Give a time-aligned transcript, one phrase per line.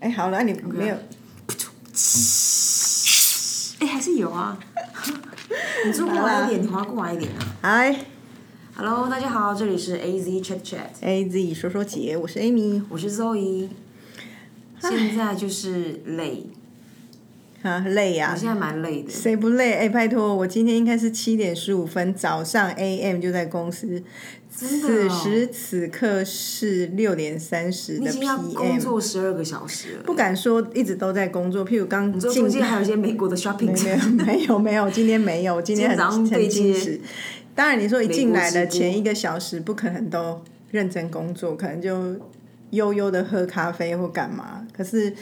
[0.00, 0.94] 哎，好了，你没有，
[3.80, 4.58] 哎，还是有啊。
[5.84, 7.56] 你坐过来一点，你滑过来一点啊。
[7.60, 7.94] 嗨
[8.74, 10.88] ，Hello，大家好，这里是 A Z Chat Chat。
[11.02, 13.68] A Z 说说姐，我是 Amy，我是 Zoe。
[14.80, 16.46] 现在就是累。
[17.60, 18.30] 啊，累呀！
[18.32, 19.10] 我现在蛮累的。
[19.10, 19.74] 谁不累？
[19.74, 23.20] 哎，拜托，我今天应该是七点十五分早上 A.M.
[23.20, 24.02] 就在公司，
[24.52, 28.52] 此时此刻是六点三十的 P.M.
[28.52, 29.98] 工作十二个小时。
[30.04, 33.70] 不敢说一直都在工作，譬如刚进，还有一些美国的 shopping。
[34.24, 37.00] 没有没有，今天没有，今天很很矜持。
[37.54, 42.16] 当然，你说一进来的前一个小时不可能都认真工作，可能就
[42.70, 44.66] 悠悠的喝咖啡或干嘛。
[44.76, 45.14] 可是。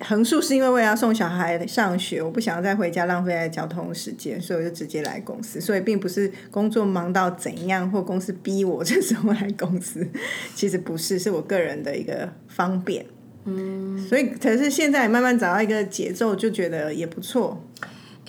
[0.00, 5.60] 横竖是因为为了要送小孩上学，我不想要再回家浪费在交通时间，所以我就直接来公司。
[5.60, 10.06] 所以并不是工作忙到怎样，或公司逼我这时候来公司，
[10.54, 13.04] 其实不是，是我个人的一个方便。
[13.44, 17.62] 嗯，所以可是现在慢慢找到一个节奏，就觉得也不错。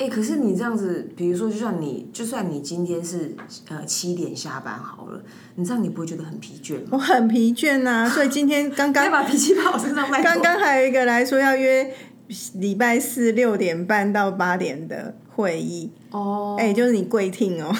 [0.01, 3.35] 哎，可是你这样子，比如说，就算你就算你今天是
[3.69, 5.21] 呃七点下班好了，
[5.53, 6.89] 你这样你不会觉得很疲倦吗？
[6.93, 10.23] 我很疲倦呐，所以今天刚刚 把脾气把我身上 卖。
[10.23, 11.93] 刚刚还有一个来说要约
[12.55, 17.71] 礼拜四六点半到八点的会议哦，哎，就是你贵听哦，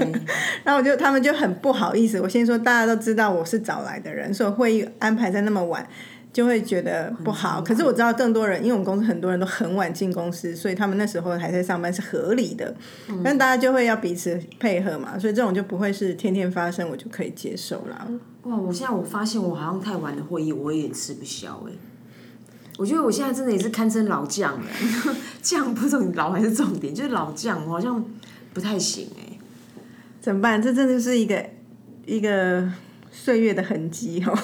[0.64, 5.88] 然后我就他们就很不好意思，我先说大家都知道我是早来的人，所以会议安排在那么晚。
[6.32, 12.74] 就会觉得不好，可是我知道更多人，因为我们公司很多人都很晚进公司，所以他们那时候还在上班是合理的。
[13.22, 18.10] 但大家就会要彼此配合嘛，所以这种就不会是天天发生，我就可以接受了。
[18.44, 21.72] 哇，我现在我发现我好像太晚的会议我也吃不消哎。
[22.78, 24.66] 我觉得我现在真的也是堪称老将了，
[25.42, 28.02] 将不是老还是重点，就是老将，我好像
[28.54, 29.38] 不太行哎。
[30.18, 30.62] 怎么办？
[30.62, 31.44] 这真的是一个
[32.06, 32.72] 一个。
[33.12, 34.34] 岁月的痕迹哦，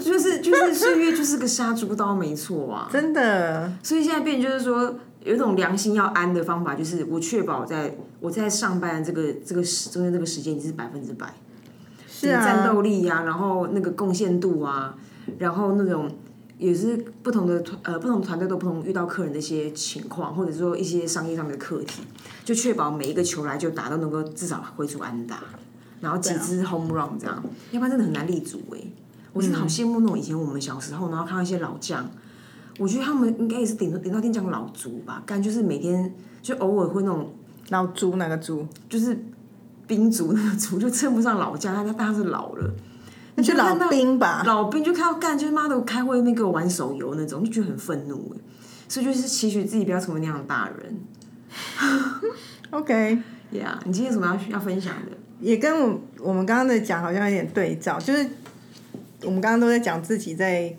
[0.00, 3.70] 就是就是岁月就是个杀猪刀，没错啊， 真的。
[3.82, 11.34] 所以现在变就是说，有一种良心要安的方法，就是我确保在我在上班这个这个时中间这个时间，你是百分之百，
[12.08, 14.96] 是啊，战斗力呀，然后那个贡献度啊，
[15.38, 16.08] 然后那种
[16.58, 22.02] 也是不同的团呃不同团队都不同遇到客人的一些情况，或者说一些商业上的课题，
[22.44, 25.42] 就确保每一个球来就打都能够至少挥出安打。
[26.02, 28.78] 然后几支 home run 这样，要不然真的很难立足哎。
[29.32, 32.06] 我真的好羡慕那种以前我们小时候，然后看到一些老将，
[32.78, 36.12] 我觉得他们应该也是顶顶到天讲老族吧，干就是每天
[36.42, 37.32] 就偶尔会那种
[37.70, 39.24] 老猪哪个猪，就是
[39.86, 42.74] 兵族那个族，就称不上老将，他他他是老了，
[43.36, 48.40] 那就老兵吧，老兵就看到干就是妈的开会那边给我玩手游那种，就觉得很愤怒哎，
[48.88, 51.00] 所以就是期许自己不要成为那样的大人。
[52.68, 55.12] OK，Yeah，你今天有什么要要分享的？
[55.42, 58.24] 也跟我我们刚刚的讲好像有点对照，就是
[59.24, 60.72] 我们刚刚都在讲自己在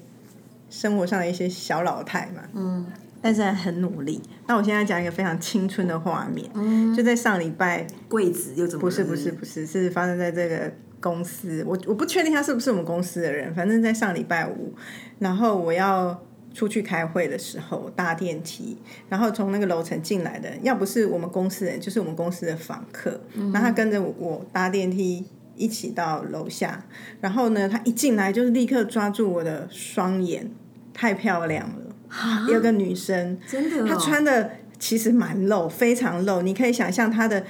[0.69, 2.85] 生活上的一些小老态嘛，嗯，
[3.21, 4.21] 但是很努力。
[4.47, 8.81] 那我现在讲一个非常青春的画面，嗯，就在上礼拜，柜子又怎么？
[8.81, 11.63] 不是不是不是，是发生在这个公司。
[11.67, 14.73] 我我不确定他是不是我们公司的人，反正在上礼拜五，
[15.19, 16.23] 然后我要。
[16.53, 18.77] 出去开会的时候搭电梯，
[19.09, 23.19] 然后从那个楼层进来的，要不是我们公司人，就是我们公司的访客。
[23.51, 25.25] 那他跟着我搭电梯
[25.55, 26.85] 一起到楼下，
[27.19, 30.51] 然后呢，他一进来就是立刻抓住我的双眼，
[30.93, 32.47] 太漂亮了。
[32.47, 36.43] 有个女生，真的，她穿的其实蛮露，非常露。
[36.43, 37.43] 你可以想象她的，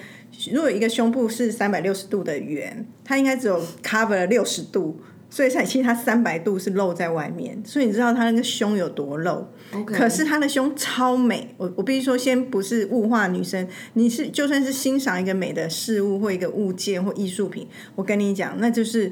[0.53, 5.01] 如果一个胸部是三百六十度的圆，她应该只有 cover 六十度。
[5.33, 9.47] 所以才其实它三百度是露在外面，所以你知道她那个胸有多露。
[9.83, 19.11] 可是她的胸超美，我我必须说，先不是物化女生，你是就算是欣赏一个美的事物或一个物件或艺术品，我跟你讲，那就是。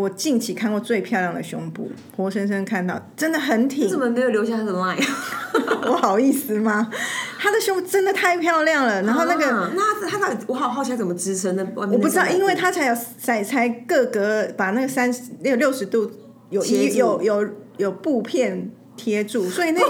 [0.00, 3.86] 我近期看过最漂亮的胸部，活生生看到，真的很挺。
[3.86, 4.96] 怎么没有留下他的 line？
[5.84, 6.90] 我好意思吗？
[7.38, 9.02] 他的胸真的太漂亮了。
[9.02, 11.66] 然后那个，那他他我好好奇他怎么支撑的。
[11.74, 16.10] 我不知道，因为他才有才才各个把那个三十六六十度
[16.48, 18.70] 有有有有布片。
[19.00, 19.80] 贴住， 所以那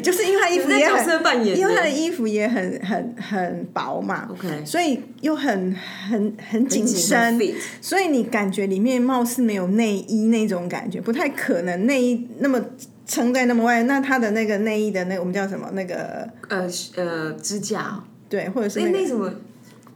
[0.00, 5.74] 就是因为他衣服也很，因为他的衣服也很很很薄嘛，OK，所以又很
[6.08, 7.36] 很很紧身，
[7.80, 12.62] 所以你感觉里面貌似没有内衣那种感觉，不太可能内衣那么
[13.04, 15.68] 撑在那么外，那他的那个内衣的那我们叫什么？
[15.72, 19.32] 那个呃呃支架，对，或者是那什么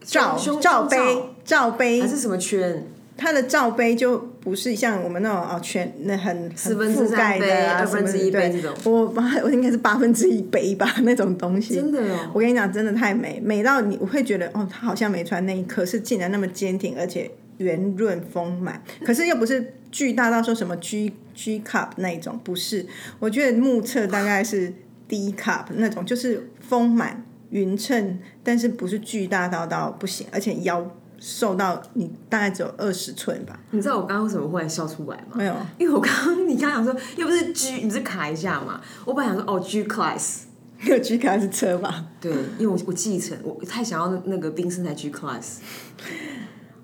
[0.01, 0.99] 罩罩杯
[1.45, 2.01] 罩杯。
[2.01, 2.85] 还是什么圈？
[3.17, 11.75] 它的罩杯就不是像我们那种哦全那很四分之三杯、二分之一杯这种，我八我应该是八分之一杯吧 那种东西。
[11.75, 22.85] 真的哦，我跟你讲，真的太美，美到你我会觉得哦，他好像没穿内衣，可是竟然那么坚挺，而且圆润丰满， 可是又不是巨大到说什么 G G cup 那种，不是。
[23.21, 24.73] 我觉得目测大概是
[25.07, 30.91] D cup 那种，就是丰满匀称，但是不是巨大到到不行，而且腰
[31.25, 33.57] 瘦到你大概只有二十寸吧。
[33.71, 35.37] 你知道我刚刚为什么会笑出来吗？
[35.37, 38.81] 没有，因为我刚刚你刚刚讲说又不是 G，你是卡一下嘛？
[39.05, 40.41] 我本来想说哦 G class。
[40.81, 42.07] 那 个 G class 是车吧？
[42.21, 45.59] 对，因为我我继承，我太想要那个冰室台 G class。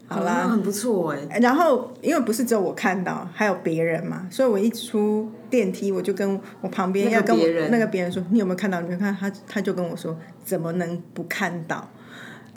[0.06, 1.38] 好啦，很不错哎。
[1.40, 8.80] 然后因为不是只有我看到，还有别人嘛，所以我一出电梯，我就跟我旁边要跟我那个别人说：“你有没有看到？
[8.80, 11.90] 你没有看？”他他就跟我说：“怎么能不看到？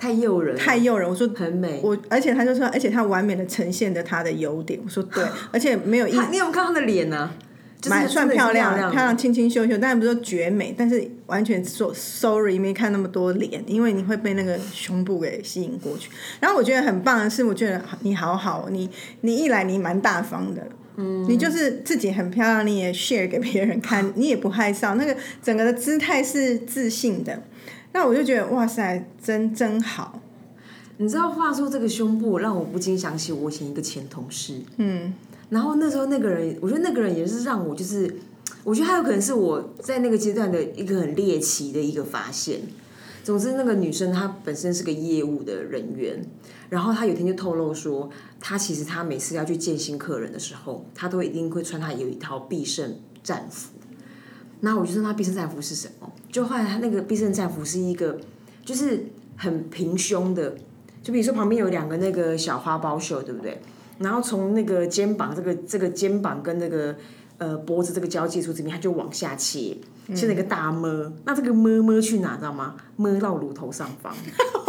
[0.01, 7.29] 太诱人，太诱人。”我说：“很美。”我而且他就说：“而且他完美的呈现的他的优点。”我说：“对， 而且没有一你有看他的脸呢？”
[7.89, 16.11] 蛮算漂亮，漂亮清清秀秀，但不是说绝美，但是完全说 sorry 没看那么多脸，因为你会被那个胸部给吸引过去。
[16.39, 18.87] 然后我觉得很棒的是，我觉得你好好，你
[19.21, 20.67] 你一来你蛮大方的，
[20.97, 27.41] 嗯，你就是自己很漂亮，你也 share 给别人看，你也不害臊，那个整个的姿态是自信的。
[27.93, 30.19] 那我就觉得哇塞，真真好。
[30.97, 35.13] 你知道，话说这个胸部让我不禁想起我以前一个前同事，嗯。
[35.49, 38.15] 然后那时候那个人，我觉得那个人也是让我就是，
[38.63, 42.61] 我觉得他有可能是我在那个阶段的一个很猎奇的一个发现。
[43.23, 46.25] 总之，那个女生她本身是个业务的人员，
[46.69, 48.09] 然后她有天就透露说，
[48.39, 53.71] 她其实她每次要去见新客人的时候，她都一定会穿她有一套必胜战服。
[54.61, 56.11] 那我就说，那必胜战服是什么？
[56.31, 58.19] 就后来他那个必胜战服是一个，
[58.63, 59.05] 就是
[59.35, 60.55] 很平胸的，
[61.03, 63.59] 就比如说旁边有两个那个小花苞袖，对不对？
[63.99, 66.95] 然后从那个肩膀这个这个肩膀跟那个
[67.37, 69.77] 呃脖子这个交界处这边，它就往下切，
[70.15, 71.11] 切了一个大么。
[71.25, 72.75] 那这个么么去哪知道吗？
[72.95, 74.15] 么到乳头上方，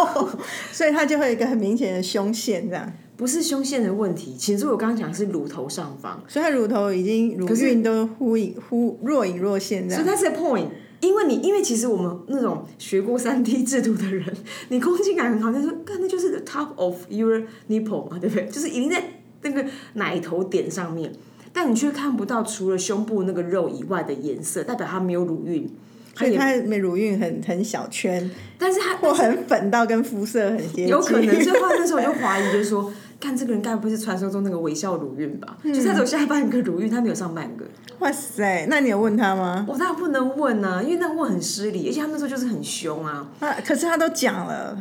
[0.73, 2.93] 所以它就会有一个很明显的胸线这样。
[3.17, 10.05] 不是胸线的问题，其实我刚刚讲是乳头上方，所以它乳头已经乳晕都忽隐忽若隐若现这样。
[10.05, 10.69] 所以它是 point，
[11.00, 14.26] 因为你因为其实我们那种学过三 D 制图的人，
[14.69, 18.47] 你空气感很好，他说，看那就是 the top of your nipple 嘛，对不对？
[18.49, 19.03] 就是已经在。
[19.44, 21.12] 那个奶头点上面，
[21.53, 25.69] 但你却看不到除了胸部那个肉以外的颜色，代表它没有乳晕，
[26.14, 31.35] 所以它没乳晕很很小圈，但是他或很粉到跟肤色很接近，有可能。
[31.43, 35.56] 所以那时候我就 怀疑，就是说，看这个人该不会是传说中那个微笑乳晕吧？
[35.64, 37.64] 就他只有下半个乳晕，他没有上半个。
[38.00, 39.64] 哇塞，那你有问他吗？
[39.69, 43.29] 我当然不能问啊，因为那问很失礼，而且他那时候就是很凶啊。
[43.41, 44.76] 啊，可是他都讲了。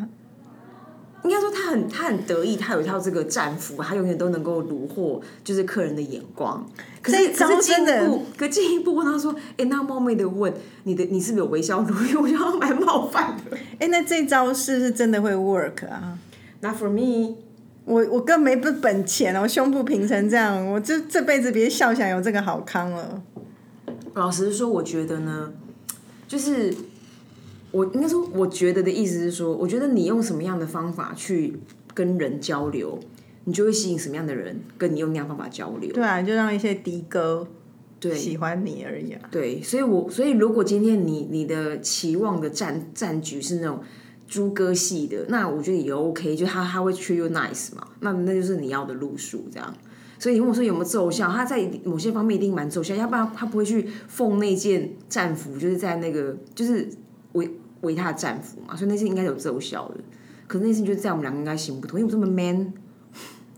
[1.24, 6.66] 应该说他很他很得意，他有一套这个战服，他永远都能够虏获就是客人的眼光。
[7.02, 10.54] 可是可是进一步，可进一步问他说：“哎，那冒昧的问
[10.84, 12.16] 你的，你是不是有微笑乳晕？
[12.20, 16.18] 我觉得蛮冒犯的。”哎，那这招是是真的会 work 啊
[16.62, 17.36] ？Not for me，
[17.86, 23.22] 我我更没不本钱了，我胸部平成这样，我这这辈子别笑想有这个好康了。
[24.14, 25.52] 老实说，我觉得呢，
[26.28, 26.76] 就是。
[27.72, 31.54] 我应该说，我觉得的意思是说，我觉得你用什么样的方法去
[31.94, 33.00] 跟人交流，
[33.46, 35.90] 你就会吸引什么样的人跟你用那样方法交流。
[35.94, 37.48] 对啊，就让一些的哥
[37.98, 39.22] 对喜欢你而已啊。
[39.32, 43.80] 对，所以我所以如果今天你你的期望的战战局是那种
[44.28, 49.74] 猪哥系的，那我觉得也 OK，就他他会 treat you nice 嘛，那那就是你要的路数这样。
[50.20, 56.90] 所以你问我说有没有奏效，他在某些方面一定蛮奏效，要不然他不会去奉那件战服，就是在那个就是
[57.32, 57.50] 为。
[57.82, 59.96] 为他的战俘嘛，所以那次应该有奏效的。
[60.48, 62.74] 可是那次就是在我们两个应该行不通，因为我这么 man。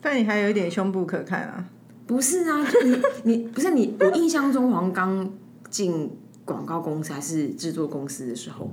[0.02, 1.66] 但你还有一点胸部可看啊？
[2.06, 5.32] 不是啊，你你 不是你，我印象中黄刚
[5.70, 6.12] 进
[6.44, 8.70] 广告公司还是制作公司的时候，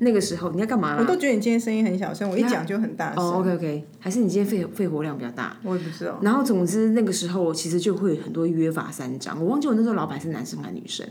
[0.00, 0.98] 那个时候你在干嘛？
[1.00, 3.24] 我都觉得你今天声音很小声，我一讲就很大声。
[3.24, 5.56] 哦，OK OK，还是你今天肺肺活量比较大？
[5.62, 6.20] 我也不知道。
[6.20, 11.08] 然后总之那个时候其实就会有很多约法三章，我忘记我那时候老板是男生还是女生，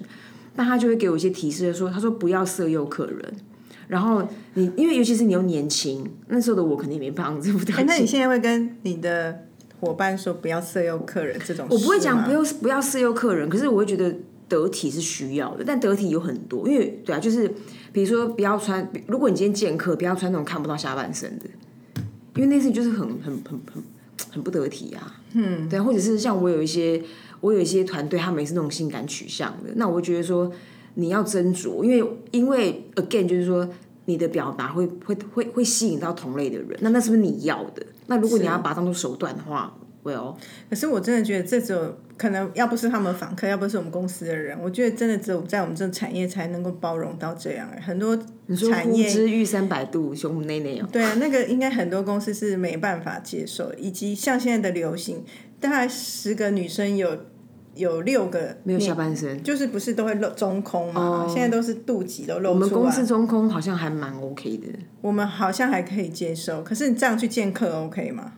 [0.55, 3.33] 但他就会给我一些提示，说他说不要色诱客人。
[3.87, 7.83] 然后你，因为尤其是你又年轻，那时候的我肯定没胖，对不对？
[7.83, 9.45] 那你现在会跟你的
[9.79, 11.67] 伙伴说不要色诱客人这种？
[11.69, 14.15] 我不会讲不要不要色诱客人，可是我会觉得
[14.47, 17.51] 得体是需要的，但得体有很多，因为对啊，就是
[17.91, 21.45] 比如说不要穿，如果你今天见客，不要穿那种看不到下半身的，
[22.35, 23.83] 因为那次就是很很很很
[24.31, 25.21] 很不得体啊。
[25.33, 27.03] 嗯，对，或者是像我有一些
[27.41, 30.51] 我有一些团队，他们也是那种性感取向的，那我会觉得说。
[30.95, 33.67] 你要斟酌，因为因为 again 就是说
[34.05, 37.83] 你的表达会会会会吸引到同类的人，那那是不是你要的？
[38.07, 40.35] 那如果你要把它当做手段的话，well，
[40.69, 47.67] 可是我真的觉得这种可能要不是他们访客，要不是我们公司的人，我觉得真的只有在我们这产业才能够包容到这样。
[47.81, 48.15] 很多
[48.69, 50.87] 产业之欲三百度，胸内内哦。
[50.91, 55.23] 对啊，那个应该很多公司是没办法接受，以及像现在的流行，
[55.59, 57.17] 大概十个女生有。
[57.75, 61.25] 有六个没有下半身，就是不是都会露中空嘛？
[61.27, 62.49] 现在都是肚脐都露出来。
[62.49, 64.67] 我们公司中空好像还蛮 OK 的，
[65.01, 66.63] 我们好像还可以接受。
[66.63, 68.33] 可是你这样去见客 OK 吗？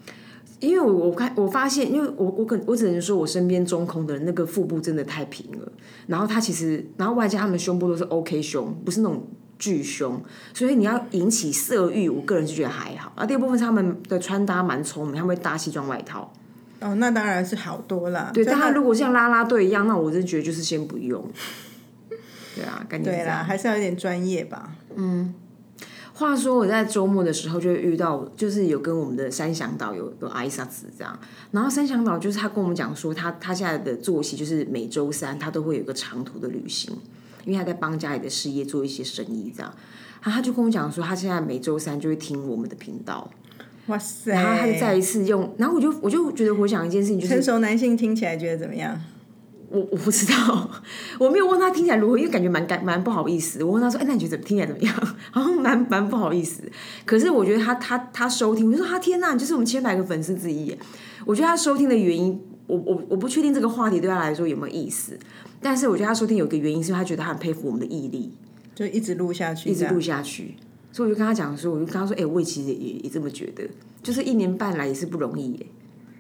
[0.62, 5.72] 因为我我看我发现，因为我我可我只能说我身边中空的人那个腹部真的太平了，
[6.08, 9.28] 然后他其实然后外加他们胸部都是 OK 胸，不是那种
[9.60, 10.20] 巨胸，
[10.54, 13.12] 所以你要引起色欲，我个人就觉得还好。
[13.16, 16.32] 啊，第二部分是他们的穿搭蛮聪明，他们会搭西装外套。
[16.86, 18.30] 哦，那当然是好多啦。
[18.34, 21.28] 对，但他如果像拉拉队一样，那我真觉得就是先不用。
[22.56, 24.76] 对啊，感觉对啦，还是要有点专业吧。
[24.96, 25.34] 嗯。
[26.14, 31.20] 话说我在周末的时候就遇到，就是有跟我们的三祥导有有挨一下子这样。
[31.52, 36.98] 然后三祥导就是他跟我们讲说，他他现在的作息就是每周三他都会有个长途的旅行，
[37.44, 39.74] 因为他在帮家里的事业做一些生意这样。
[40.22, 43.30] 他就跟我讲说，他现在每周三就会听我们的频道。
[43.88, 44.32] 哇塞！
[44.32, 49.00] 然后他就再一次用，然后我就我就觉得回想一件事情，就是成熟男性听起来觉得怎么样？
[49.70, 50.70] 我我不知道，
[51.20, 53.64] 我没有问他听起来如何，因为感觉蛮感蛮不好意思。
[53.64, 54.96] 我问他说：“哎，那你觉得怎么听起来怎么样？”
[55.32, 56.62] 好像蛮蛮不好意思。
[57.04, 60.76] 可是我觉得他他他收听，我就说他天呐，你就是我们千百个粉丝之一。
[61.26, 65.18] 我觉得他收听的原因，我我我不确定这个话题对他来说有没有意思。
[65.60, 68.32] 但是我觉得他收听有一个原因，是他觉得他很佩服我们的毅力，
[68.76, 70.56] 就一直录下去，一直录下去。
[70.96, 73.68] 所以我就跟他讲说，我就跟他说：“哎，我也其实也也这么觉得，
[74.02, 75.66] 就是一年半来也是不容易耶。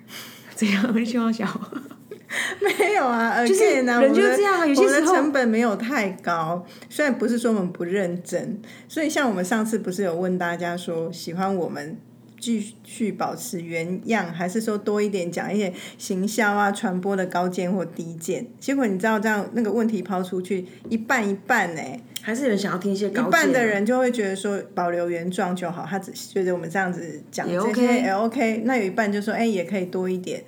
[0.53, 1.47] ”这样， 希望小。
[2.59, 4.65] 没有啊，就是人就这样啊。
[4.65, 11.97] 有些时候成本没有太高，虽然不是说我们不认真，所以像我们上次不是有问大家说，喜欢我们
[12.37, 18.45] 继续保持原样，还是说多一点讲一些行销啊、传播的高见或低见？
[18.59, 21.81] 结果你知道这样那个问题抛出去，一半一半呢，
[22.25, 28.63] 还是有人想要听一些高一半的人就会觉得说保留原状就好，他只觉得我们这样子讲这些也 OK。
[28.65, 30.43] 那有一半就说，哎，也可以多一点。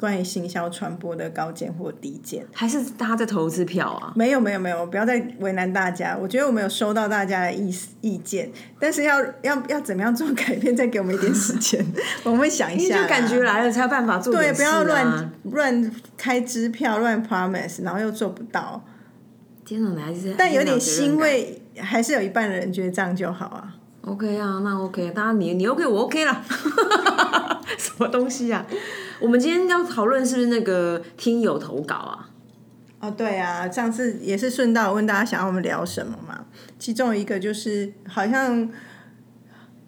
[0.00, 4.10] 关于行销传播的高见或低见，还是大家在投资票啊？
[4.16, 6.16] 没有没有没有，不要再为难大家。
[6.18, 7.70] 我觉得我们有收到大家的意
[8.00, 11.84] 意见，但是要 要要怎么样做改变，再给我们一点时间，
[12.24, 13.02] 我们会想一下。
[13.02, 14.32] 就感觉来了才有办法做。
[14.34, 18.82] 对，不要乱乱开支票，乱 promise，然后又做不到。
[19.70, 23.72] 天哪，还是但有点欣慰，还是有一半的人觉得这样就好啊。
[24.00, 26.44] OK 啊，那 OK，当然你你 OK，我 OK 了。
[27.78, 28.66] 什么东西啊？
[29.20, 32.30] 我们今天要讨论是不是那个听友投稿啊？
[32.98, 36.46] 哦，对啊，上次也是顺道问大家想要我们聊什么嘛。
[36.76, 38.68] 其中一个就是好像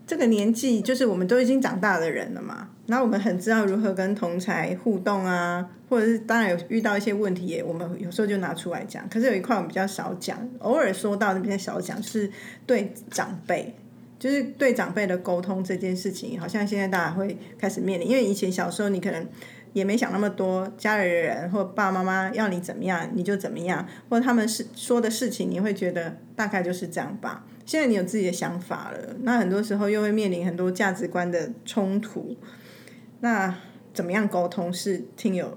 [0.07, 2.69] 这个年纪，就是我们都已经长大的人了嘛。
[2.87, 9.09] 那我们很知道如何跟同才互动啊，或者是当然有遇到一些问题，我们有时候就拿出来讲。
[9.09, 12.31] 可是有一块我们比较少讲，偶尔说到那边少讲，是
[12.67, 13.75] 对长辈。
[14.19, 19.27] 就是对长辈的沟通这件事情，好像现在大家会开始面临，因为以前小时候你可能
[19.73, 27.45] 也没想那么多，家里的人或爸爸妈妈要你怎么样你就怎么样，或他们是说的事情，你会觉得大概就是这样吧。
[27.67, 32.37] 现在你有自己的想法了，那很多时候又会面临很多价值观的冲突，
[33.23, 33.55] 那
[33.95, 35.57] 怎么样沟通是听友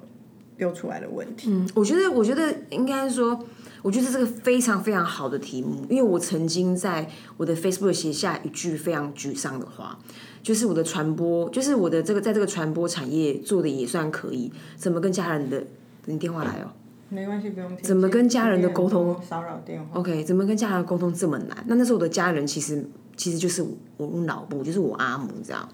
[0.57, 1.49] 丢出来的问题。
[1.51, 3.45] 嗯，我觉得，我觉得应该说。
[3.81, 7.07] 我觉得这个非常非常好的题目，因为我曾经在
[7.37, 9.99] 我的 Facebook 写下一句非常沮丧的话，
[10.41, 15.63] 就是我的传播，就是我的这个在这个传播产业做的也算可以，怎么跟家人的？
[16.05, 16.73] 你电话来哦，
[17.09, 17.77] 没关系，不用。
[17.77, 19.21] 怎么跟家人的沟通？
[19.21, 19.99] 骚扰电话。
[19.99, 21.63] OK，怎么跟家人沟通这么难？
[21.67, 22.83] 那那时候我的家人其实
[23.15, 23.63] 其实就是
[23.97, 25.69] 我脑部，就是我阿母这样。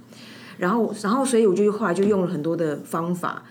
[0.62, 3.44] 然后，然后，所以我就后来就用了很多的方法。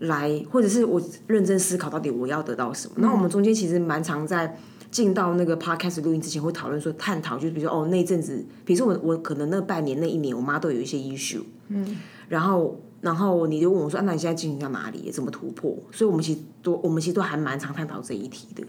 [0.00, 2.94] 来，或者是我认真思考到底我要得到什么。
[2.98, 4.58] 那我们中间其实蛮常在
[4.90, 11.96] 进到那个 podcast 录音之前，会讨论说探讨，就是比如说哦那阵子，比如说我我可能那半年那一年，我妈都有一些 issue，嗯，
[12.28, 15.74] 然后然后你就问我说，那你现在进行到哪里，怎么突破？
[15.90, 18.62] 所以我们其实都我们其实都还蛮常探讨这一题的。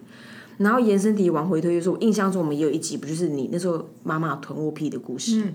[0.58, 5.44] 然后延伸题往回推，就是我印象中我们也有一集，不就是你那时候妈妈囤卧屁的故事？
[5.44, 5.54] 嗯，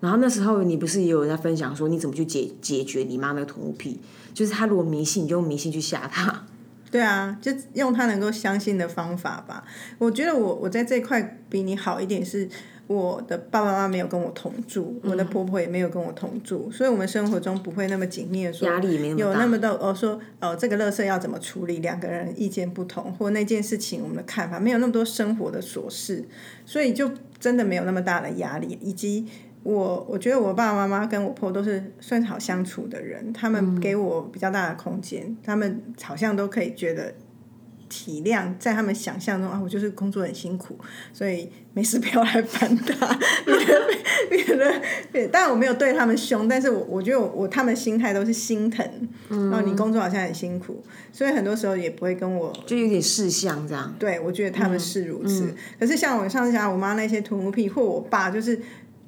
[0.00, 4.00] 然后那时候你不是也有在分享说你怎么去解解决你妈那个囤物癖？
[4.32, 6.46] 就是她如果迷信，你就用迷信去吓她。
[6.90, 9.62] 对啊，就用她能够相信的方法吧。
[9.98, 12.48] 我觉得我我在这块比你好一点，是
[12.86, 26.24] 我的爸爸妈妈没有跟我同住，我的婆婆也没有跟我同住，所以我们生活中不会那么紧密的说压力没有那么多哦，说哦这个垃圾要怎么处理，两个人意见不同，或那件事情我们的看法没有那么多生活的琐事，
[26.64, 29.26] 所以就真的没有那么大的压力，以及。
[29.62, 37.14] 我我觉得我爸爸妈妈跟我婆都是算好相处的人，他们给我比较大的空间，他们好像都可以觉得
[37.88, 40.78] 体谅，在他们想象中啊，我就是工作很辛苦，
[41.12, 43.18] 所以没事不要来烦他。
[44.30, 44.72] 别的
[45.10, 48.88] 别当然我没有对他们凶，但是我我觉得我我他们心态都是心疼，
[49.28, 53.92] 然后你工作好像很辛苦，所以很多时候也不会跟我就有点事项这样。
[53.98, 55.52] 对，我觉得他们是如此。
[55.80, 58.60] 可是像我上次讲我妈那些土木癖，或我爸就是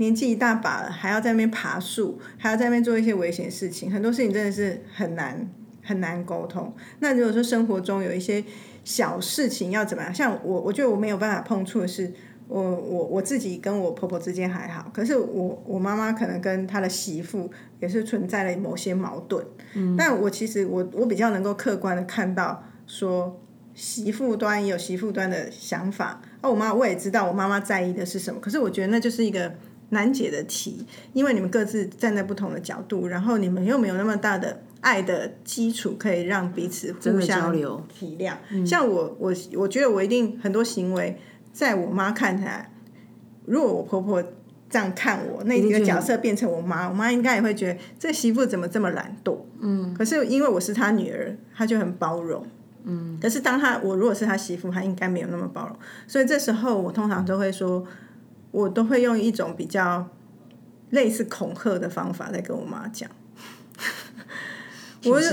[0.02, 5.48] 年纪一大把了，还要在那边爬树，还要在那边做一些危险事情，很多事情真的是很难
[5.82, 6.74] 很难沟通。
[6.98, 8.44] 那如果说生活中有一些。
[8.84, 10.12] 小事情要怎么样？
[10.12, 12.12] 像我，我觉得我没有办法碰触的是，
[12.48, 19.46] 我我我自己跟我婆婆之间还好，可是我我妈妈可能跟她的媳妇也是存在了某些矛盾。
[19.74, 23.40] 嗯，但我其实我我比较能够客观的看到，说
[23.72, 29.54] 媳妇端有媳妇端的想法，而我妈我也知道我妈妈在意的是什么，可是我觉得那就是一个
[29.92, 34.60] 难解的题，因为你们各自站在不同的角度，然后你们又没有那么大的。
[34.82, 38.34] 爱的基础可以让彼此互相交流体谅。
[38.66, 41.16] 像我，我我觉得我一定很多行为，
[41.52, 42.68] 在我妈看起来，
[43.44, 44.20] 如果我婆婆
[44.68, 49.38] 这样看我，那个角色变成我妈，我妈应该也会觉得这媳妇怎么这么懒惰。
[49.60, 49.94] 嗯。
[49.94, 52.44] 可是因为我是她女儿，她就很包容。
[52.82, 53.16] 嗯。
[53.22, 55.76] 可是当她我如果是她媳妇，她应该没有那么包容。
[56.08, 57.86] 所以这时候我通常都会说，
[58.52, 60.08] 我都会用一种比较
[60.90, 63.10] 类似恐吓的方法在跟我妈讲。
[65.04, 65.26] 我就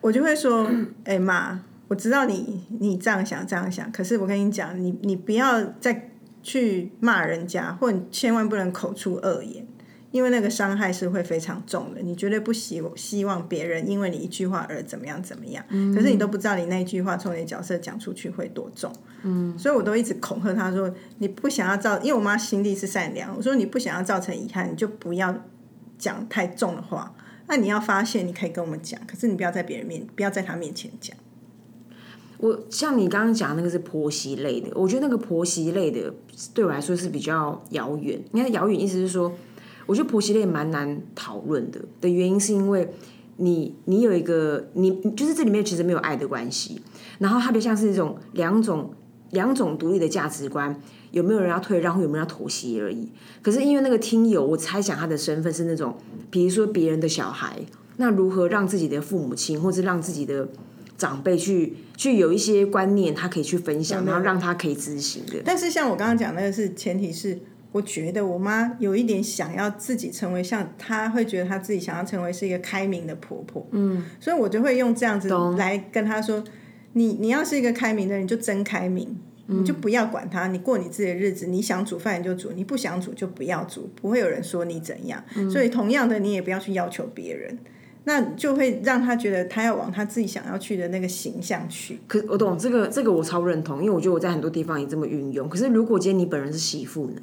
[0.00, 0.68] 我就会说，
[1.04, 6.10] 哎妈，我知道你你这样想这样想，可是我跟你讲，你你不要再
[6.42, 9.64] 去骂人家，或你千万不能口出恶言，
[10.10, 12.00] 因为那个伤害是会非常重的。
[12.00, 18.92] 你绝对不希希望别人因为你一句话而怎么样怎么样，可是你都不知道你那句话从你的角色讲出去会多重。
[19.22, 25.34] 嗯，所以我都一直恐吓他说，你不想要造，因为我妈心地是善良，我说你不想要造成遗憾，你就不要
[25.98, 27.14] 讲太重的话。
[27.48, 31.16] 那你要发现，你可以跟我们讲，可是你不要在别人面，不要在他面前讲。
[32.38, 36.12] 我像你刚刚讲那个是婆媳类的，我觉得那个婆媳类的
[36.52, 38.20] 对我来说是比较遥远。
[38.32, 39.32] 你看遥远意思是说，
[39.86, 42.92] 我觉得婆媳类蛮难讨论的的原因是因为
[43.36, 46.80] 你你有一个你就是这里面其实没有爱的关系，
[47.18, 48.92] 然后它别像是一种两种
[49.30, 50.80] 两种独立的价值观。
[51.12, 53.08] 有没有人要退让，或有没有要妥协而已。
[53.40, 55.96] 可是因为那个听友，我猜想他的身份是那种，
[56.30, 57.56] 比如说别人的小孩，
[57.96, 60.46] 那如何让自己的父母亲，或者让自己的
[60.98, 65.40] 长辈去去有一些观念，他可以去分享，然后让他可以执行的。
[65.42, 67.38] 但是像我刚刚讲那个是前提是，
[67.72, 76.42] 我觉得我妈有一点想要自己成为像她会觉得她自己想要成为是一个开明的婆婆，嗯，所以我就会用这样子来跟她说，
[76.92, 79.16] 你你要是一个开明的人，就真开明。
[79.48, 85.22] 你就不要管他，你过你自己的日子，你想煮饭你就煮，你不想煮就不要煮，不会有人说你怎样。
[85.48, 87.56] 所以同样的，你也不要去要求别人，
[88.02, 92.00] 那就会让他觉得他要往他自己想要去的那个形象去。
[92.08, 95.48] 可我懂这个，这个我超认同，因为我觉得我在很多地方也这么运用。
[95.48, 97.22] 可是如果今天你本人是媳妇呢？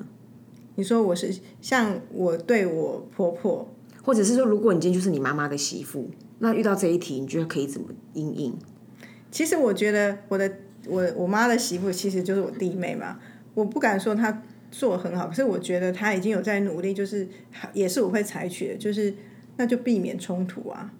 [0.75, 6.09] 你说我是像我对我婆婆，或者是说如果你今天就是你妈妈的媳妇，
[6.39, 8.53] 那遇到这一题，你觉得可以怎么应应？
[9.31, 10.51] 其实我觉得我的。
[10.85, 13.17] 我我妈的媳妇其实就是我弟妹嘛，
[13.53, 17.25] 我不敢说她做很好，可是我觉得她已经有在努力，就是
[17.71, 19.15] 也是我会采取的，就是
[19.55, 20.91] 那就避免冲突啊。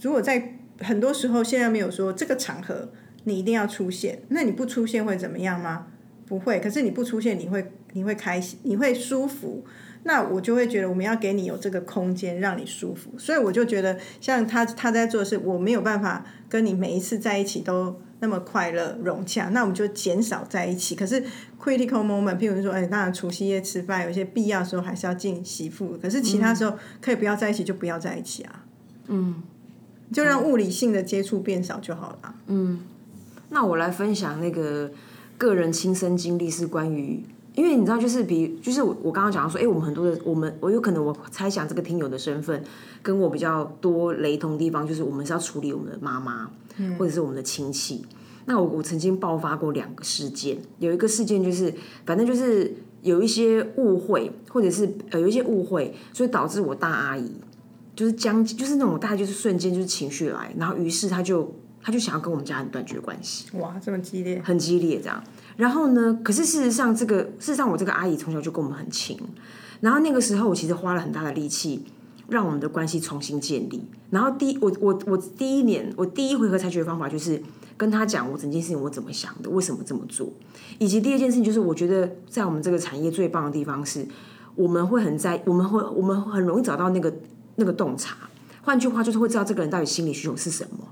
[0.00, 2.90] 如果在很多时候现在没有说这个场合
[3.24, 5.88] 你一定要出现，那你不出现会怎么样吗？
[6.26, 9.64] 不会，可是你不出现你会你会开心，你会舒服，
[10.02, 17.98] 那我就会觉得我们要给你有这个空间让你舒服，所以我就觉得像他他在做的是，我没有办法跟你每一次在一起都。
[18.20, 20.94] 那么快乐融洽，那我们就减少在一起。
[20.94, 21.22] 可是
[21.62, 25.98] critical moment，譬如说，哎，当然除夕夜吃饭，有些必要的时候还是要敬媳妇。
[26.00, 28.64] 可是其他时候可以不要在一起，就不要在一起啊。
[29.08, 29.42] 嗯，
[30.10, 32.34] 就让物理性的接触变少就好了。
[32.46, 32.80] 嗯，
[33.50, 34.90] 那我来分享那个
[35.36, 37.22] 个人亲身经历，是关于，
[37.54, 42.62] 因为你知道，就是比，就是我我刚刚讲说，哎，我们很多的，我们我有可能我猜想这个听友的身份
[43.02, 46.50] 跟我比较多雷同的地方，就是我们是要处理我们的妈妈。
[46.98, 48.04] 或者是我们的亲戚，
[48.46, 51.72] 那我我曾经爆发过两个事件，有一个事件就是，
[52.04, 57.30] 反正就是有一些误会，或者是呃有一些误会，所以导致我大阿姨
[57.94, 63.46] 就是将就是那种大概就是瞬间就是情绪来，然后于是他就他就想要跟我们家人断绝关系。
[63.58, 65.22] 哇，这么激烈，很激烈这样。
[65.56, 69.16] 然后呢，可是事实上这个事实上我这个阿姨从小就跟我们很亲，
[69.80, 71.84] 然后那个时候我其实花了很大的力气。
[72.26, 73.84] 让我们的关系重新建立。
[74.08, 77.38] 然后第我我我第一年我第一回合采取的方法就是
[77.76, 80.32] 跟他讲我整件事情我怎么想的，为什么这么做，
[80.78, 84.08] 以及第二件事情就是我觉得在我们这个产业最棒的地方是
[84.54, 87.14] 我们会很在我们会我们很容易找到那个
[87.56, 88.16] 那个洞察。
[88.62, 90.88] 换句话就是会知道这个人到底心理需求是什么。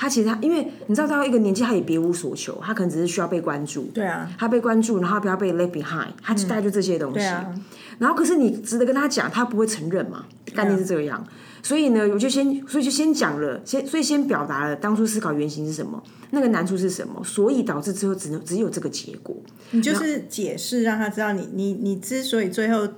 [0.00, 3.82] 他其实他因为你知道到一个年纪，他也别无所求，他可能只是需要被关注。
[3.92, 7.18] 对啊，他被关注，然后不要被 left behind，他大概就这些东西。
[7.18, 7.54] 对啊，
[7.98, 10.24] 然后可是你值得跟他讲，他不会承认嘛？
[10.54, 11.22] 概念是这样。
[11.62, 19.36] 所以呢，我就先，所以就先讲了，先所以先表达了当初思考原型是什么，那个难处是什么，所以导致之后只能只有这个结果。
[19.72, 22.88] 你就是解释让他知道，你你你之所以最后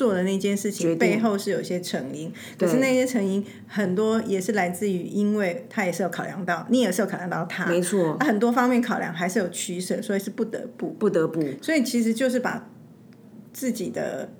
[0.00, 11.42] 做的那件事情背后是有些成因，可是那些成因很多也是来自于，因为他也是有考量到，你也是有考量到他，没错，很多方面考量还是有取舍，所以是不得不不得不。
[11.60, 12.66] 所以其实就是把
[13.52, 14.30] 自己的。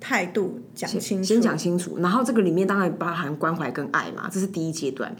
[0.00, 5.12] 态度讲清楚，先讲清楚，然后这个里面当然包含关怀跟爱嘛，这是第一阶段。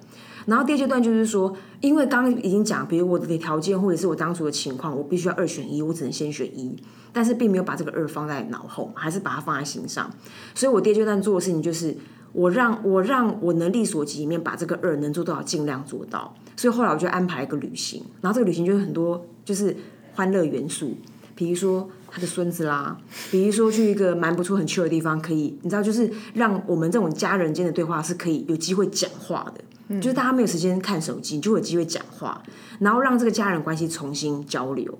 [0.49, 6.75] 然后第二阶段就是说，因为刚刚已经讲，比如我的条件或者是我当初的情况，我必须要二选一，我只能先选一，
[7.13, 10.11] 但是并没有把这个二放在脑后，还是把它放在心上。
[10.55, 11.95] 所以我第二阶段做的事情就是，
[12.33, 16.35] 我让我让我能力所及里面把这个二能做多少尽量做到。
[16.57, 19.77] 所以后来我就安排一个旅行，然后这个旅行就是很多就是
[20.15, 20.95] 欢乐元素，
[21.35, 21.89] 比如说。
[22.11, 22.97] 他的孙子啦，
[23.31, 32.43] 比如说去一个蛮不错、很 chill 的地方，可以，你知道，就是让我们这种家人间的对话是可以有机会讲话的，就是大家没有时间看手机，就有机会讲话，
[32.79, 34.99] 然后让这个家人关系重新交流。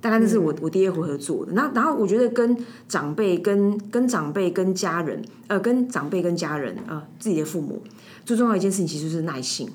[0.00, 1.52] 大概那是我我第二回合做的。
[1.52, 2.56] 然后，然后我觉得跟
[2.88, 7.82] 长辈、跟跟长辈、跟家人，呃，跟长辈、跟家人，呃，自己的父母，
[8.24, 9.68] 最重要一件事情其实是耐心。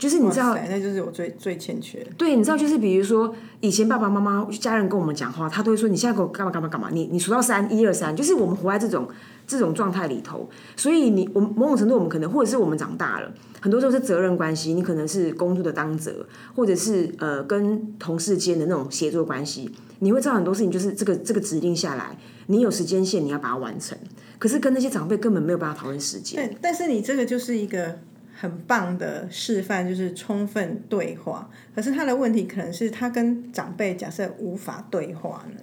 [0.00, 2.04] 就是你知道，那就是我最最欠缺。
[2.16, 9.06] 对，你知道，就是比如说，以前爸爸妈妈家人跟我们讲话，他都会说：“你现在给我干嘛干嘛干嘛？”你你数到三，一二三，就是我们活在这种
[9.46, 10.48] 这种状态里头。
[10.74, 14.72] 所以你我某种程度，我们可能或者是我们长大了，很多时候是责任关系。
[14.72, 23.98] 你可能是工作的当责，或者是呃跟同事间的那种协作关系，你会知道很多事情，就是这个这个指令下来，你有时间线，你要把它完成。
[24.38, 26.48] 可是跟那些长辈根本没有办法讨论时间。
[26.48, 27.98] 对，但是你这个就是一个。
[28.40, 35.60] 很棒的示范就是充分对话，可是他的问题可能是他跟长辈假设无法对话呢。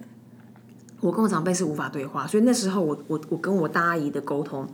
[0.99, 4.67] 我跟我长辈是无法对话，所以那时候我我我跟我大阿姨的沟通。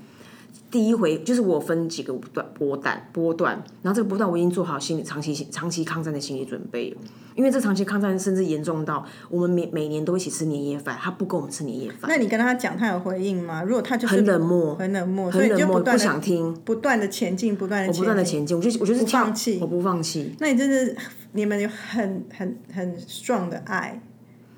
[0.73, 6.97] 第一回就是我分几个段波段波段，然后这个波段我已经做好心理长期长期抗战的心理准备，
[7.35, 12.09] 因为这长期抗战甚至严重到我们每每年都一起吃年夜饭，他不跟我们吃年夜饭。
[12.09, 13.61] 那你跟他讲，他有回应吗？
[13.61, 20.33] 如果他就是很冷漠，很冷漠，很冷漠，不想听，不断的前进，不断的不断的前进，我就我就是放弃，我不放弃。
[20.39, 20.97] 那你真是
[21.33, 24.01] 你们有很很很 strong 的爱。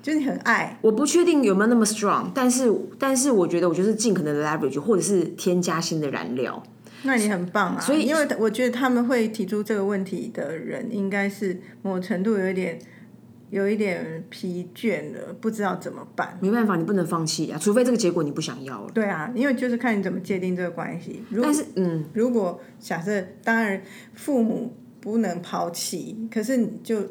[0.06, 6.62] 就是你很爱，我不确定有没有那么 strong，但是但是我觉得我就是尽可能的 leverage，或者是添加新的燃料。
[7.02, 7.80] 那你很棒啊！
[7.80, 12.78] 所以因为我觉得他们会提出这个问题的人，应该是某种程度有一点
[13.50, 16.38] 有一点疲倦了，不知道怎么办。
[16.40, 18.90] 没办法，你不能放弃啊，除非这个结果你不想要了。
[18.94, 21.20] 对啊，因为就是看你怎么界定这个关系。
[21.42, 23.82] 但是嗯，如果假设当然
[24.14, 27.02] 父母不能抛弃，可是你就。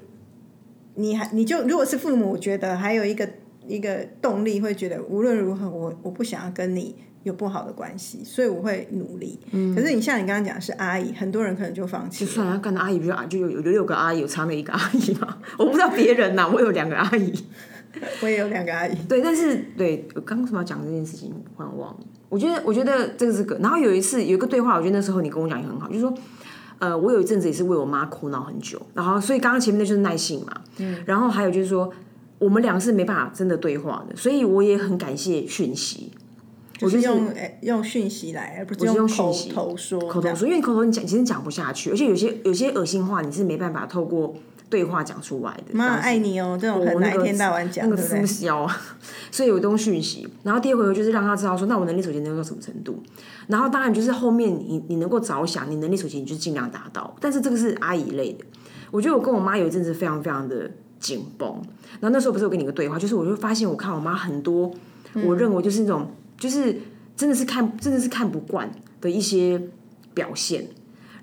[0.95, 3.27] 你还你就如果是父母，我觉得还有一个
[3.67, 9.39] 一个动力，会觉得无论如何，我我不想要跟你有不好的关系，所以我会努力。
[9.51, 9.75] 嗯。
[9.75, 12.25] 可是你像你刚刚讲是阿姨，很多人可能就放弃。
[12.25, 15.37] 就算要干的阿姨，比如就有有六个阿姨，有差那一个阿姨嘛？
[15.57, 17.33] 我不知道别人呐，我有两个阿姨，
[18.21, 18.95] 我也有两个阿姨。
[19.09, 21.99] 对，但是对，刚刚什么要讲这件事情，忽然忘了。
[22.29, 23.55] 我觉得，我觉得这个是个。
[23.57, 26.13] 然后有一次有一个对话，我觉得那时候你跟我讲也很好，就是说。
[26.79, 31.91] 呃，我有一阵子也是为我妈苦恼很久，然后所以刚刚前面那就是耐性嘛，嗯，然后还有就是说，
[32.39, 36.11] 我们两个是没办法真的对话的，所以我也很感谢讯息，
[36.81, 44.35] 我是用用讯息来，而不是用口头说，口头说，因为口头你讲其实讲不下去，而且有些有些恶心话你是没办法透过。
[44.69, 48.67] 对话讲出来的，妈爱你哦，这种很难一天到晚讲，那个促销，
[49.31, 50.27] 所以有东讯息。
[50.43, 53.01] 然后第二回合就是让他知道说，那我能力首先能到什么程度。
[53.47, 57.15] 然后当然就是后面你你能够着想，你能力首先你就尽量达到。
[57.19, 58.43] 但是这个是阿姨类的，
[58.91, 61.47] 我觉得我跟我妈有一阵子非常非常的紧绷。
[61.99, 64.73] 然后那时候不是我跟你个对话，就是我就发现我看我妈很多，
[65.25, 66.81] 我认为就是那种就是
[67.15, 69.61] 真的是看真的是看不惯的一些
[70.13, 70.67] 表现。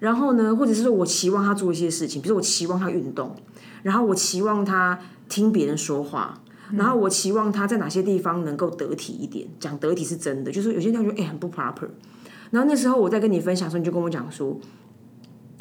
[0.02, 3.36] 然后呢，或者是说我期望他做一些事情，比如说我期望他运动，
[3.84, 9.46] 然后我期望他听别人说话，然后我期望他在哪些地方能够得体一点。
[9.60, 11.88] 讲得体是真的，就是有些地方觉得哎很不 proper。
[12.50, 14.58] 然后那时候我在跟你分享的时候，你就跟我讲说。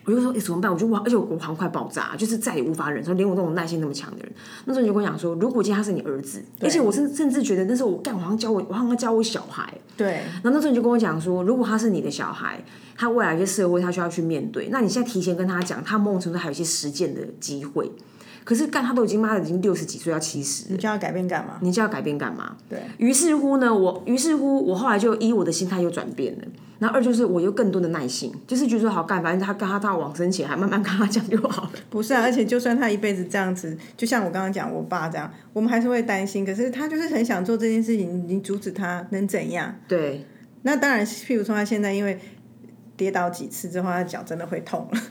[0.05, 0.71] 我就说，哎，怎么办？
[0.71, 4.31] 我就哇，而且我好像快爆炸，就是再也无法忍受，连我这种耐心那么强的人，
[4.65, 9.73] 那时候你就跟我讲说，如果今天他是你儿子，而且我甚甚至觉得那时候我干，我好像教我，我好像教我小孩。
[9.95, 10.21] 对。
[10.41, 12.63] 然后那时候你就跟我讲说，如果他是你的小孩，
[12.95, 17.91] 他未来一些社会他需要去面对，那你现在提前跟他讲，他某种程度还有一些实践的机会。
[18.51, 21.57] 可是干他都已经妈的已经六十几岁要七十，你叫他改变干嘛？
[21.61, 22.57] 你叫他改变干嘛？
[22.67, 26.43] 对于是乎呢，我于是乎我后来就一我的心态又转变了。
[26.77, 31.71] 然后二就是我有更多的耐心，就是觉得说好干，反正他跟他到往生前还慢慢跟他讲就好了。
[31.89, 36.45] 不是啊，而且就算他一辈子这样子，就像我刚刚讲我爸这样，我们还是会担心。
[36.45, 39.73] 可是他就是很想做这件事情，你阻止他能怎样？
[39.87, 40.25] 对，
[40.63, 42.19] 那当然，譬如说他现在因为
[43.01, 45.01] 跌倒几次之后，他脚真的会痛了，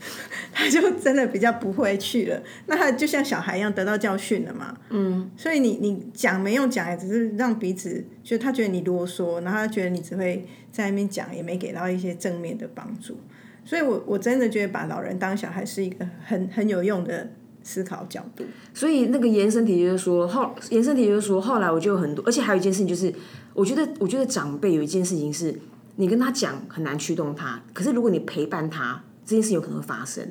[0.53, 2.40] 他就真的比较不会去了。
[2.66, 4.76] 那他就像小孩一样得到教训了嘛。
[4.90, 5.29] 嗯。
[5.37, 13.16] 所以你你讲没用讲，也只是让彼此就他觉得你啰嗦，然后他觉得你只会在那边讲，也没给到一些正面的帮助。
[13.64, 17.29] 所以我我真的觉得把老人当小孩是一个很很有用的
[17.64, 18.44] 思考角度。
[18.72, 23.12] 所以那个延伸题就是说后延伸题就是说后来我就有很多，而且还有一件事情就是，
[23.53, 25.53] 我觉得我觉得长辈有一件事情是。
[26.01, 30.27] 你跟他讲很难驱动他，可是如果你陪伴他，这件事有可能会发生。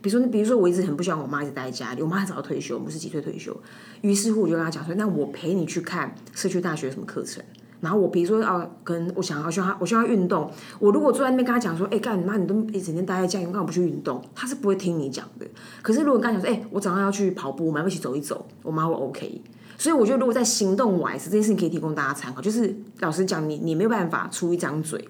[0.00, 3.54] 比如说，比如说我一直很不喜欢我妈一直待在家里，我妈很早退休，我们是几岁退休。
[4.00, 7.44] 于是乎我就跟他讲说，那我陪你去看社区大学什么课程。
[7.82, 10.50] 然后我比如说啊，跟我想要需要他，我需要运动。
[10.78, 14.24] 我如果坐在那边跟他讲说，哎，干你妈，你都一整天待在家，你干嘛不去运动？
[14.34, 15.46] 他是不会听你讲的。
[15.82, 19.42] 可是如果跟他讲说，哎，我早上要去跑步，我们要一起走一走，我妈会 OK。
[19.80, 25.02] 所以我觉得，如果在行动 wise 这件事情可以提供大家参考，就是老实讲，你你没有办法出一张嘴。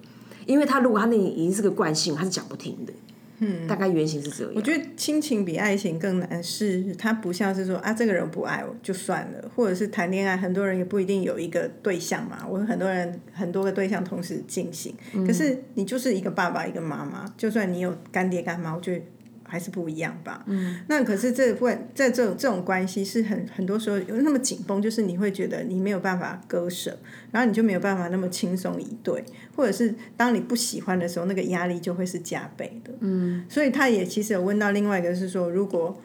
[0.45, 2.93] 因为他如果他那已经是个惯性，他是讲不停的。
[3.39, 4.53] 嗯，大概原型是这样。
[4.55, 12.45] 我觉得亲情比爱情更难，是它不像是说啊，这个人不爱我就算了，或者是谈恋爱，很多人也不一定有一个对象嘛。
[12.49, 14.95] 我很多人很多个对象同时进行，
[15.27, 19.03] 可是你就是一个爸爸一个妈妈，就算你有干爹干妈，我觉得。
[19.51, 20.45] 还是不一样吧。
[20.47, 26.97] 嗯，那可是这关在这种这种关系是很很多时候有那么紧绷，就是你会觉得你没有办法割舍，
[27.31, 29.21] 然后你就没有办法那么轻松以对，
[29.53, 32.93] 或者是当你不喜欢的时候，那个压力就会是加倍的。
[33.01, 36.01] 嗯，所以他也其实有问到另外一个是说，如果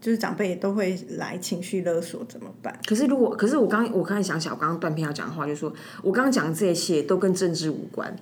[0.00, 2.74] 就是长辈也都会来情绪勒索怎么办？
[2.86, 5.70] 可是如果可是我刚我刚才想起来，我刚刚断片要讲的话，就是说
[6.02, 8.16] 我刚刚讲的这些都跟政治无关。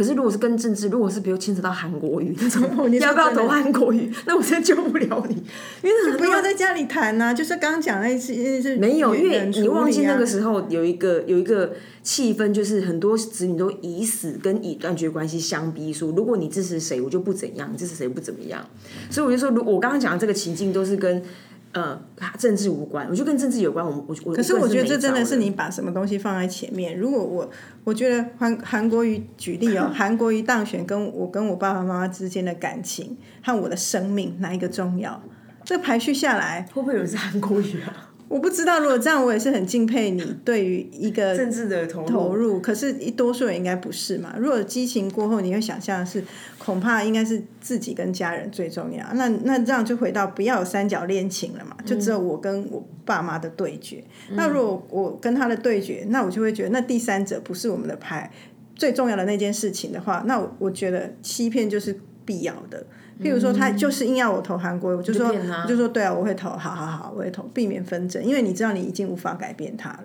[0.00, 2.62] 可是，如果是跟政治，如果是比如牵扯到韩国语那种，
[2.98, 4.10] 要不要投韩国语？
[4.24, 5.34] 那我真的救不了你，
[5.84, 7.34] 因为不要在家里谈呐。
[7.34, 18.66] 就是刚刚讲那些是没有，因为你忘记那个时候有一个有一个气氛，就是很多子女都以死跟以断绝关系相逼，说如果你支持谁，我就不怎样；支持谁不怎么样。
[19.10, 21.22] 所以我就说，如我刚刚讲的这个情境都是跟。
[21.72, 22.00] 呃，
[22.36, 23.84] 政治无关，我就跟政治有关。
[23.84, 26.98] 我我我，可是我觉得这真的是你把什么东西放在前面。
[26.98, 27.48] 如果我
[27.84, 35.22] 我觉得韩韩国瑜举例哦， 韩国瑜当选跟我跟我爸爸妈妈之间的感情和我的生命哪一个重要？
[35.64, 38.09] 这排序下来，会不会有人是韩国瑜啊？
[38.30, 42.60] 我不知道，如果这样，我也是很敬佩你对于一个政治的投投入。
[42.60, 44.32] 可是，一多数人应该不是嘛？
[44.38, 46.22] 如果激情过后，你会想象是
[46.56, 49.04] 恐怕应该是自己跟家人最重要。
[49.14, 51.76] 那那这样就回到不要有三角恋情了嘛？
[51.84, 54.04] 就只有我跟我爸妈的对决。
[54.34, 58.30] 那如果我跟他的对决，那我就会觉得那第三者不是我们的牌
[58.76, 62.86] 最重要的那件事情的话，那我我觉得欺骗就是必要的。
[63.22, 70.04] 譬如说，他就是硬要我投韩国，我就说，我就说，对啊，我会投，好好好，我会投，避免纷争，因为你知道你已经无法改变他了。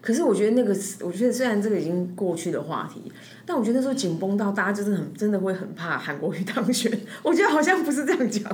[0.00, 3.12] 可是我觉得那个，我觉得虽然这个已经过去的话题，
[3.44, 6.90] 但我觉得那时候紧绷到大家就是很真的会很怕韩国瑜当选。
[7.22, 8.44] 我觉得好像不是这样讲，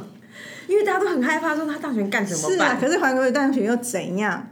[0.67, 2.81] 因为大家都很害怕说他当选干什么办？
[2.81, 4.49] 可是韩国瑜当选又怎样？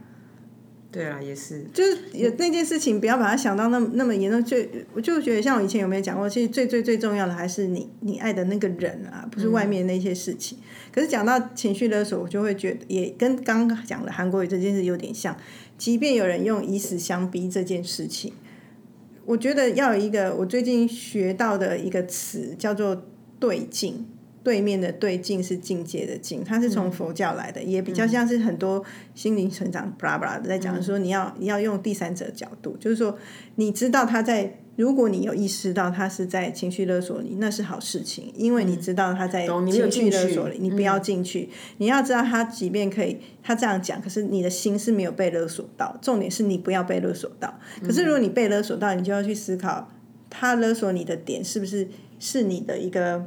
[0.93, 4.43] 对啊，也是，就是有那件事情，不要把它想到那么那么严重。
[4.45, 4.55] 就
[4.93, 10.59] 我就觉得，像我以前有没有讲过，其实最最最重要的还是你你爱的那个人啊，不是外面那些事情。
[10.93, 15.35] 可是讲到情绪勒索，我就会觉得也跟刚刚讲的韩国语这件事有点像。
[15.75, 18.31] 即便有人用以死相逼这件事情，
[19.25, 23.03] 我觉得要有一个我最近学到的一个词叫做
[23.39, 24.05] 对镜。
[24.43, 33.17] 对面的对境是境界的境，它是从佛教来的，也比较像是很多心灵成长巴拉巴拉的在讲说，你要你要用第三者角度，就是说
[33.55, 47.53] 你知道他在，如果你有意识到他是在情绪勒索你，那是好事情，因为你知道他在情绪勒索你，你不要进去，你要知道他即便可以他这样讲，可是你的心是没有被勒索到，重点是你不要被勒索到。
[47.85, 48.23] 可是如果。
[48.23, 49.91] 你被勒索到，你就要去思考，
[50.29, 53.25] 他勒索你的点是不是是你的一个。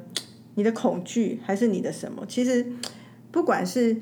[0.56, 2.26] 你的恐惧还是你的什么？
[2.26, 2.66] 其实
[3.30, 3.96] 不管是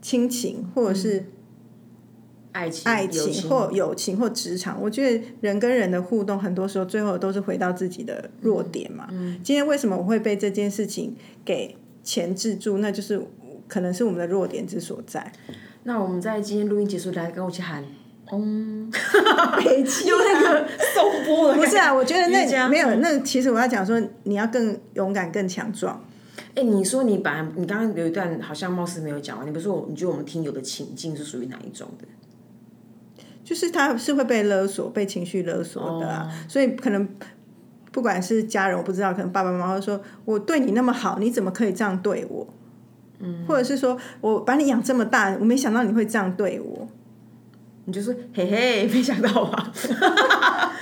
[0.00, 1.24] 亲情，或者是
[2.52, 9.08] 爱情、爱情或友情或职场，我觉得人跟人的互动，很多时候最后都是回到自己的弱点嘛。
[9.42, 12.78] 今天为什么我会被这件事情给钳制住？
[12.78, 13.26] 那就是
[13.66, 15.32] 可能是我们的弱点之所在。
[15.84, 17.84] 那我们在今天录音结束，来跟我一起喊。
[18.40, 18.90] 嗯，
[20.06, 21.92] 有那个收播的，不是啊？
[21.92, 26.02] 我觉得那没有那，其实我要讲说，你要更勇敢、更强壮。
[26.54, 32.06] 哎，你说你把你刚刚有一段好像貌似没有讲完，你不是说你觉得我们听友的情境是属于哪一种的？
[33.44, 37.06] 就是他是会被勒索、被情绪勒索的啊，所以可能
[37.90, 42.46] 不管是家人，我不知道，可能爸爸妈妈会说：“我对你那么好，你怎么可以这样对我？”
[43.20, 46.88] 嗯，或者是说我把你养这么大，我没想到你会这样对我。
[47.84, 49.72] 你就说：“嘿嘿，没想到吧。”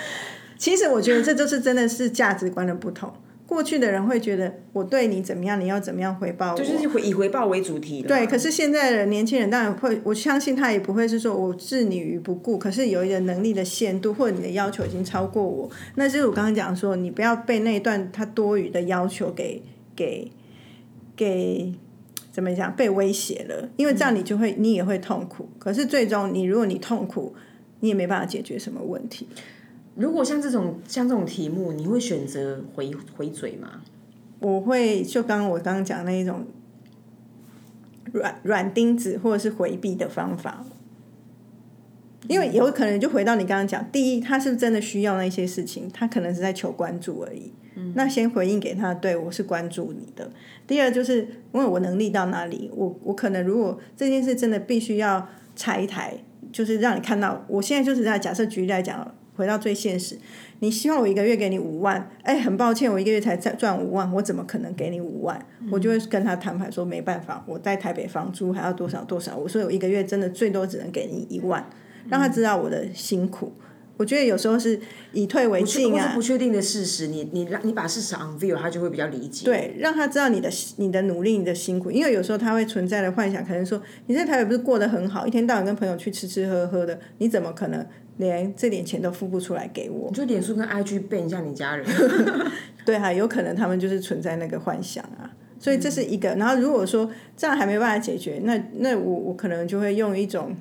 [0.59, 3.13] 其实我觉得这就是真的是价值观的不同。
[3.47, 12.57] 过去的人会觉得我对你怎么样，你要怎么样回报我，就是以回报为主题对，可是现在的年轻人当然会，我相信他也不会是说我置你于不顾。
[12.57, 19.61] 可是有一个能力的限度，或者你的要求已经超过我，那就是我刚刚讲说，你不要被那一段他多余的要求给
[19.97, 20.31] 给
[21.17, 21.73] 给
[22.33, 25.49] 怎么讲被威胁了，因为这样你就会你也会痛苦。
[25.59, 27.35] 可是最终你如果你痛苦，
[27.81, 29.27] 你也没办法解决什么问题。
[29.97, 33.83] 如果像这种像这种题目，你会选择回回嘴吗？
[34.39, 36.47] 我会就刚刚我刚刚讲那一种
[38.13, 40.65] 软软钉子或者是回避的方法，
[42.29, 45.91] 因为有可能就回到你刚刚讲，第一，他是不是真的需要那些事情？
[45.93, 47.53] 他可能是在求关注而已。
[47.95, 50.31] 那先回应给他，对我是关注你的。
[50.67, 51.19] 第二，就是
[51.53, 56.15] 因为我能力到哪里，我我可能如果这件事真的必须要拆台，
[56.53, 59.15] 就是让你看到，我现在就是在假设举例来讲。
[59.37, 60.19] 回到最现实，
[60.59, 62.11] 你希望我一个月给你五万？
[62.25, 65.41] 哎，很抱歉，我一个月才赚赚五万，我怎么可能给你五万？
[65.71, 71.65] 我就会跟他摊牌说，没办法，我在台北房租还要多少多少，我说我一个月真的最多只能给你一万，
[72.11, 73.51] 让他知道我的辛苦。
[74.01, 74.81] 我觉得有时候是
[75.13, 79.45] 以退为进啊，不确定的事实，你你让你把事实 unveil，他就会比较理解。
[79.45, 87.87] 对，让他知道你的你的努力，你的辛苦，因为有时候他会存在的幻想，可能说你在台北不是过得很好，一天到晚跟朋友去吃吃喝喝的，你怎么可能？
[88.17, 91.87] 连这点钱都付不出来给我，你就脸书跟 IG 背一下你家人，
[92.85, 95.25] 对哈，有可能他们就是存在那个幻想啊，
[95.59, 96.29] 所以这是一个。
[96.35, 100.55] 然后如果说这样还没办法解决，那那我我可能就会用一种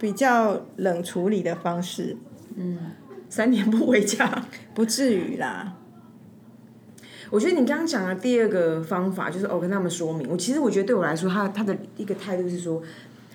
[0.00, 2.16] 比较冷处理的方式，
[2.56, 2.78] 嗯，
[3.28, 5.76] 三年不回家， 不至于啦。
[7.30, 12.82] 我觉得你刚刚讲的第二个方法就是我跟他们说明，我其实我觉得对我来说，他他的一个态度是说，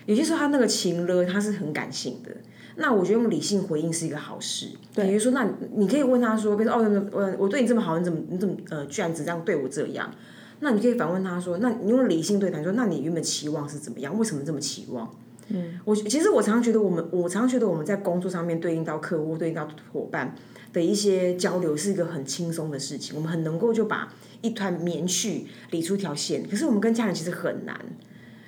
[0.04, 2.30] 有些时候他那个情了他是很感性的。
[2.78, 4.68] 那我觉得用理性回应是一个好事。
[4.94, 10.12] 比如说，那你可以问他说：“比如说，哦，我我对你这么好，你怎么你怎么呃，居然只这样对我这样？”
[10.60, 14.18] 那你可以反问他说：“那你用理性对他说，那你原本期望是怎么样？
[14.18, 15.10] 为什么这么期望？”
[15.48, 20.34] 嗯，我其实我常常觉得，我们我常常觉得我们在工作上面对应到客户、对应到伙伴
[20.72, 26.46] 的一些交流是一个很轻松的事情，我们很能够就把一团棉絮理出一条线。
[26.48, 27.78] 可是我们跟家人其实很难，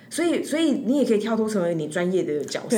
[0.09, 2.77] 所以所以你也可以跳脱成为你专业的角色。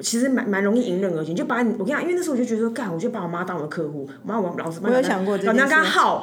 [0.00, 6.22] 其实蛮蛮容易迎刃而解，就把你我跟你讲，因为那时候我就觉得说，干，我就把我妈当我的客户，我妈我老师，我有想过这件事，跟耗，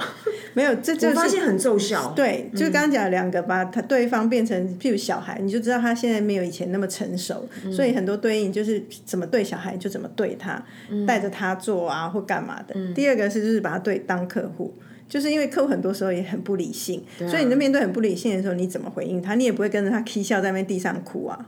[0.53, 2.11] 没有，这就是发现很奏效。
[2.15, 10.63] 对，就刚刚讲两个，把他对方变成譬如小孩，你就知道他现在没有以前那么成熟，所以很多对应就是怎么对小孩就怎么对他，
[11.05, 12.75] 带着他做啊或干嘛的。
[12.93, 14.73] 第二个是就是把他对当客户，
[15.07, 19.35] 就是因为客户很多时候也很不理性，所以你在面对很不理性的时候，你怎么回应他？
[19.35, 21.45] 你也不会跟着他 k 笑在那地上哭啊。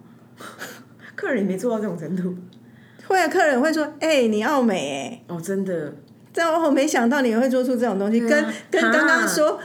[1.19, 2.33] 客人也没做到这种程度，
[3.05, 5.93] 会啊，客人会说：“哎，你奥美哎。”哦，真的，
[6.31, 9.59] 这我没想到你会做出这种东西，跟跟刚刚说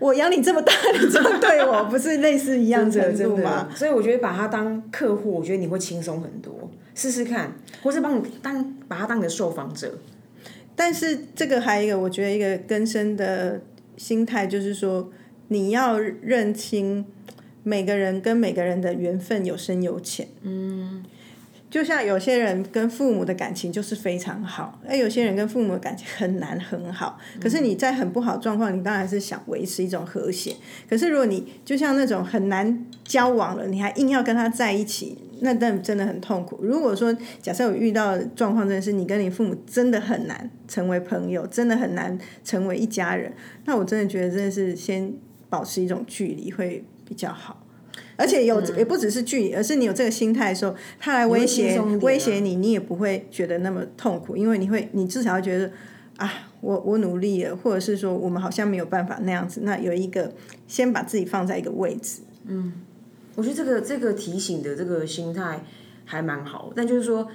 [0.00, 3.68] 我养你这么大，你这样对我， 不是类似一样程度吗？
[3.72, 7.52] 所以我觉得把他当客户，我觉得你会轻松很多，试试看，
[7.84, 9.96] 或是帮你当把他当你的受访者。
[10.74, 13.60] 但是这个还有一个，我觉得一个根深的
[13.96, 15.08] 心态就是说，
[15.46, 17.06] 你要认清。
[17.62, 21.04] 每个人跟每个人的缘分有深有浅，嗯，
[21.68, 27.18] 就像有些人跟父母的感情就是非常好，而有些人跟父母的感情很难很好。
[27.40, 30.56] 可是你在很不好状况，你当然是想维持一种和谐。
[30.88, 36.58] 可是如果你就像那种很难交往了，你还硬要跟他在一起，那但真的很痛苦。
[36.62, 43.32] 如果说假设我遇到状况，真的是你跟你父母真的很难成为朋友，真的很难成为一家人，
[43.66, 45.12] 那我真的觉得真的是先
[45.48, 46.82] 保持一种距离会。
[47.10, 47.66] 比较好，
[48.16, 55.72] 而且有也不只是距离，而是你有这个心态的时候，他来威胁威胁你，你也不会觉得那么痛苦，因为你会你至少会觉得
[56.18, 60.32] 啊，我我努力了，或者是说我们好像没有办法那样子，那有一个
[60.68, 62.20] 先把自己放在一个位置。
[62.46, 62.74] 嗯，
[63.34, 65.64] 我觉得这个这个提醒的这个心态
[66.04, 67.26] 还蛮好，但就是说，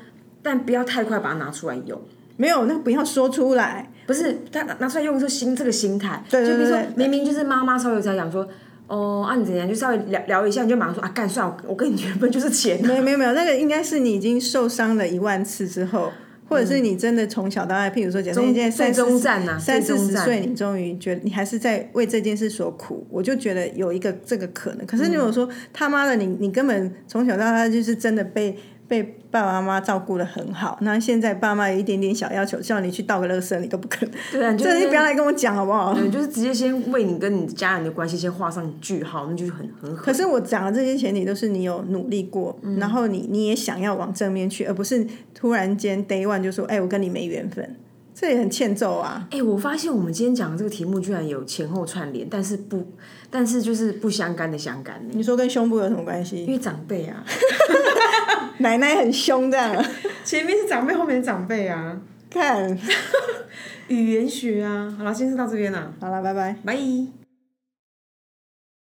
[0.42, 2.02] 但不要太快把它拿出来用。
[2.38, 8.48] 没有，那不要说出来，不是他拿出来用是心这个心态，对就比如说明明就是妈妈稍微在讲说。
[8.88, 9.68] 哦，啊，你怎样？
[9.68, 12.80] 就稍微聊聊一下，你就马上说啊，干算了，我跟你原本就是钱。
[12.86, 16.12] 没有没有没有，那个应该是你已经受伤了一万次之后，
[16.48, 24.86] 或者是你真的从小到大，譬如说，假设你现在三中站啊，三四十岁，你终于觉得你还是在为这件事所苦，我就觉得有一个这个可能。
[24.86, 28.58] 可是如果说他妈的，你你根本从小到大就是真的被。
[28.88, 34.10] 被爸爸妈妈照顾的很好，那现在爸妈有一点点小要求，叫你去倒个垃圾，你都不肯。
[34.32, 35.94] 对啊，这你不要来跟我讲好不好？
[35.94, 39.94] 对，就是直接先为你跟你家人的关系先画上句号，那就是很很。
[39.94, 47.76] 可是我讲的这些前提都是你有努力过，然后你你也想要往正面去，而不是突然间 day one 就说，哎，我跟你没缘分。
[48.18, 49.28] 这也很欠揍啊！
[49.30, 52.88] 哎，我发现我们今天讲的这个题目居然有前后串联，但是不，
[53.30, 55.06] 但是就是不相干的相干。
[55.12, 56.46] 你说跟胸部有什么关系？
[56.46, 57.22] 因为长辈啊
[58.60, 59.86] 奶奶很凶这样。
[60.24, 62.00] 前面是长辈，后面是长辈啊。
[62.30, 62.80] 看，
[63.90, 64.96] 语言学啊。
[64.98, 65.94] 好了，先是到这边了。
[66.00, 66.56] 好了，拜拜。
[66.64, 67.25] 拜。